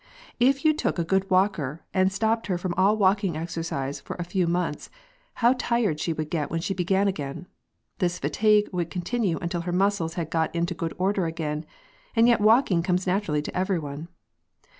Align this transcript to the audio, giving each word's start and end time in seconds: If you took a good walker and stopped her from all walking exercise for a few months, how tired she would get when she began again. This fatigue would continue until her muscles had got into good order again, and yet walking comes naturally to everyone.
If 0.39 0.65
you 0.65 0.73
took 0.73 0.97
a 0.97 1.03
good 1.03 1.29
walker 1.29 1.83
and 1.93 2.11
stopped 2.11 2.47
her 2.47 2.57
from 2.57 2.73
all 2.75 2.97
walking 2.97 3.37
exercise 3.37 3.99
for 4.01 4.15
a 4.17 4.23
few 4.23 4.47
months, 4.47 4.89
how 5.45 5.53
tired 5.59 5.99
she 5.99 6.11
would 6.11 6.31
get 6.31 6.49
when 6.49 6.59
she 6.59 6.73
began 6.73 7.07
again. 7.07 7.45
This 7.99 8.17
fatigue 8.17 8.67
would 8.73 8.89
continue 8.89 9.37
until 9.43 9.61
her 9.61 9.71
muscles 9.71 10.15
had 10.15 10.31
got 10.31 10.55
into 10.55 10.73
good 10.73 10.95
order 10.97 11.27
again, 11.27 11.67
and 12.15 12.27
yet 12.27 12.41
walking 12.41 12.81
comes 12.81 13.05
naturally 13.05 13.43
to 13.43 13.55
everyone. 13.55 14.07